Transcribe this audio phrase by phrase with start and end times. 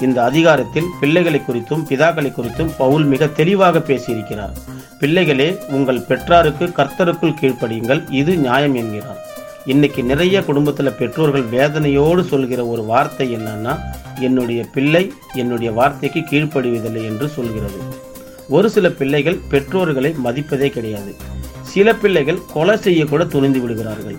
[0.00, 4.52] இந்த அதிகாரத்தில் பிள்ளைகளை குறித்தும் பிதாக்களை குறித்தும் பவுல் மிக தெளிவாக பேசியிருக்கிறார்.
[5.00, 9.20] பிள்ளைகளே உங்கள் பெற்றாருக்கு கர்த்தருக்குள் கீழ்ப்படியுங்கள் இது நியாயம் என்கிறார்.
[9.64, 13.78] இன்னைக்கு நிறைய குடும்பத்தில் பெற்றோர்கள் வேதனையோடு சொல்கிற ஒரு வார்த்தை என்னன்னா
[14.20, 17.80] என்னுடைய பிள்ளை என்னுடைய வார்த்தைக்கு கீழ்ப்படுவதில்லை என்று சொல்கிறது.
[18.48, 21.14] ஒரு சில பிள்ளைகள் பெற்றோர்களை மதிப்பதே கிடையாது.
[21.62, 24.16] சில பிள்ளைகள் கொலை செய்யக்கூட துணிந்து விடுகிறார்கள்.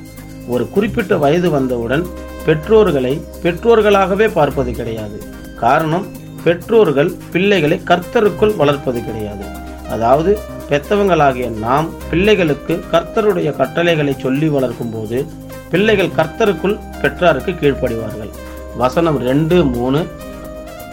[0.48, 2.06] ஒரு குறிப்பிட்ட வயது வந்தவுடன்
[2.46, 5.36] பெற்றோர்களை பெற்றோர்களாகவே பார்ப்பது கிடையாது.
[5.66, 6.06] காரணம்
[6.44, 9.46] பெற்றோர்கள் பிள்ளைகளை கர்த்தருக்குள் வளர்ப்பது கிடையாது.
[9.92, 10.32] அதாவது
[10.70, 15.26] பெத்தவங்களாகிய நாம் பிள்ளைகளுக்கு கர்த்தருடைய கட்டளைகளை சொல்லி வளர்க்கும் போது
[15.72, 18.32] பிள்ளைகள் கர்த்தருக்குள் பெற்றாருக்கு கீழ்ப்படிவார்கள்.
[18.78, 20.02] வசனம் ரெண்டு மூணு.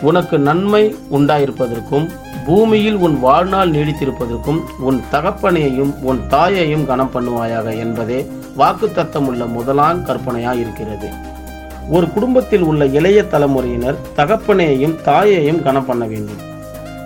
[0.02, 2.06] உனக்கு நன்மை உண்டாயிருப்பதற்கும்
[2.46, 8.18] பூமியில் உன் வாழ்நாள் நீடித்திருப்பதற்கும் உன் தகப்பனையையும் உன் தாயையும் கனம் பண்ணுவாயாக என்பதே
[8.58, 11.08] வாக்குத்தத்தம் உள்ள முதலாம் கற்பனையாய் இருக்கிறது
[11.90, 16.40] ஒரு குடும்பத்தில் உள்ள இளைய தலைமுறையினர் தகப்பனையையும் தாயையும் கனம் பண்ண வேண்டும்.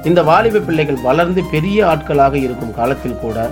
[0.04, 3.50] இந்த வாலிப பிள்ளைகள் வளர்ந்து பெரிய ஆட்களாக இருக்கும் காலத்தில் கூட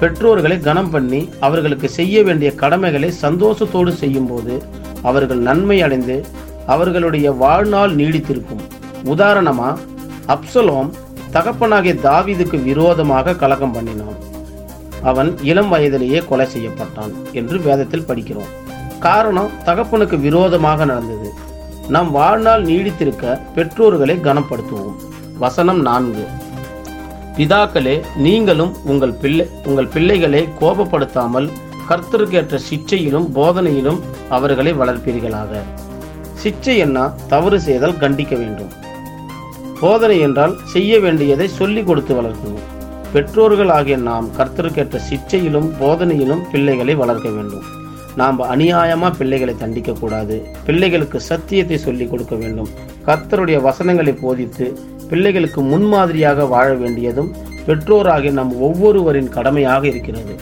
[0.00, 4.62] பெற்றோர்களை கனம் பண்ணி அவர்களுக்கு செய்ய வேண்டிய கடமைகளை சந்தோஷத்தோடு செய்யும்போது
[5.02, 6.24] அவர்கள் நன்மை அடைந்து
[6.66, 8.62] அவர்களுடைய வாழ்நாள் நீடித்திருக்கும்.
[9.04, 9.78] உதாரணமா
[10.26, 10.90] அப்சலோம்
[11.30, 14.18] தகப்பனாகிய தாவிதுக்கு விரோதமாக கலகம் பண்ணினான்.
[15.02, 18.66] அவன் இளம் வயதிலேயே கொலை செய்யப்பட்டான் என்று வேதத்தில் படிக்கிறோம்.
[18.98, 21.32] காரணம் தகப்பனுக்கு விரோதமாக நடந்தது.
[21.88, 24.94] நம் வாழ்நாள் நீடித்திருக்க பெற்றோர்களை கனப்படுத்துவோம்.
[25.38, 26.26] வசனம் நான்கு.
[27.36, 31.50] பிதாக்களே நீங்களும் உங்கள் பிள்ளை உங்கள் பிள்ளைகளை கோபப்படுத்தாமல்
[31.88, 35.60] கர்த்தருக்கேற்ற சிச்சையிலும் போதனையிலும் அவர்களை வளர்ப்பீர்களாக.
[36.42, 38.72] சிச்சை என்ன தவறு செய்தால் கண்டிக்க வேண்டும்.
[39.80, 42.76] போதனை என்றால் செய்ய வேண்டியதை சொல்லிக் கொடுத்து வளர்க்கணும்
[43.12, 47.77] பெற்றோர்கள் ஆகிய நாம் கர்த்தருக்கேற்ற சிச்சையிலும் போதனையிலும் பிள்ளைகளை வளர்க்க வேண்டும்.
[48.18, 50.46] நாம் அநியாயமா பிள்ளைகளை தண்டிக்க கூடாது.
[50.66, 52.68] பிள்ளைகளுக்கு சத்தியத்தை சொல்லிக் கொடுக்க வேண்டும்.
[53.06, 57.34] கர்த்தருடைய வசனங்களை போதித்து பிள்ளைகளுக்கு முன்மாதிரியாக வாழ வேண்டியதும்
[57.66, 60.34] பெற்றோராகிய நம் ஒவ்வொருவரின் கடமையாக இருக்கிறது.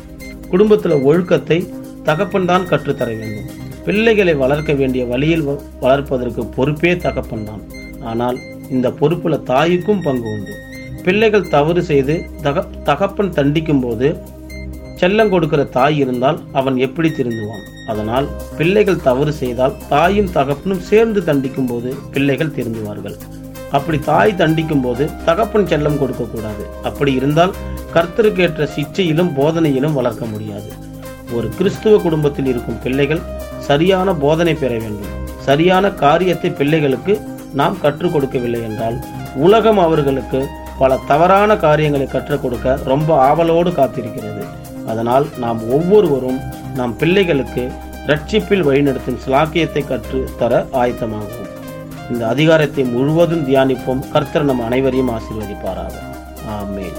[0.49, 1.69] குடும்பத்தில் ஒழுக்கத்தை
[2.03, 3.45] தகப்பன் தான் கற்றுத்தர வேண்டும்.
[3.85, 7.61] பிள்ளைகளை வளர்க்க வேண்டிய வழியில் வ- வளர்ப்பதற்கு பொறுப்பே தகப்பன் தான்.
[8.01, 8.39] ஆனால்
[8.71, 10.53] இந்த பொறுப்புல தாய்க்கும் பங்கு உண்டு.
[11.05, 14.17] பிள்ளைகள் தவறு செய்து தக தகப்பன் தண்டிக்கும் போது
[15.01, 17.65] செல்லம் கொடுக்கிற தாய் இருந்தால் அவன் எப்படி திருந்துவான்?
[17.87, 18.27] அதனால்
[18.59, 23.17] பிள்ளைகள் தவறு செய்தால் தாயும் தகப்பனும் சேர்ந்து தண்டிக்கும் போது பிள்ளைகள் திருந்துவார்கள்.
[23.71, 26.65] அப்படி தாய் தண்டிக்கும் போது தகப்பன் செல்லம் கொடுக்கக்கூடாது.
[26.83, 27.55] அப்படி இருந்தால்
[27.95, 30.71] கர்த்தருக்கேற்ற சிச்சையிலும் போதனையிலும் வளர்க்க முடியாது.
[31.33, 33.23] ஒரு கிறிஸ்துவ குடும்பத்தில் இருக்கும் பிள்ளைகள்
[33.69, 35.15] சரியான போதனை பெற வேண்டும்.
[35.49, 37.15] சரியான காரியத்தை பிள்ளைகளுக்கு
[37.61, 38.97] நாம் கற்றுக் கொடுக்கவில்லை என்றால்
[39.47, 40.41] உலகம் அவர்களுக்கு
[40.79, 44.43] பல தவறான காரியங்களை கற்றுக் கொடுக்க ரொம்ப ஆவலோடு காத்திருக்கிறது.
[44.87, 46.41] அதனால் நாம் ஒவ்வொருவரும்
[46.75, 47.73] நம் பிள்ளைகளுக்கு
[48.07, 51.45] ரட்சிப்பில் வழிநடத்தும் சிலாக்கியத்தை கற்று தர ஆயத்தமாகும்
[52.11, 54.11] இந்த அதிகாரத்தை முழுவதும் தியானிப்போம்.
[54.11, 55.95] கர்த்தர் நம் அனைவரையும் ஆசீர்வதிப்பாராக.
[56.59, 56.99] ஆமேன்.